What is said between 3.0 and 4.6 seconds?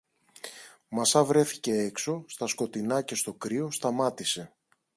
και στο κρύο, σταμάτησε.